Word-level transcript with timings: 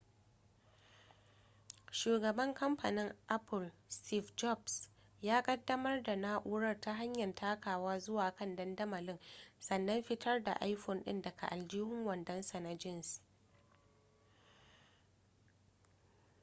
shugaban 1.91 2.53
kamfanin 2.53 3.13
apple 3.27 3.71
steve 3.89 4.33
jobs 4.35 4.89
ya 5.21 5.41
kaddamar 5.41 6.03
da 6.03 6.15
na'urar 6.15 6.79
ta 6.81 6.93
hanyar 6.93 7.35
takawa 7.35 7.99
zuwa 7.99 8.31
kan 8.35 8.55
dandamalin 8.55 9.19
sannan 9.59 10.03
fitar 10.03 10.43
da 10.43 10.53
iphone 10.59 11.03
din 11.03 11.21
daga 11.21 11.47
aljihun 11.49 12.05
wandonsa 12.05 12.59
na 12.59 12.75
jeans 12.77 13.21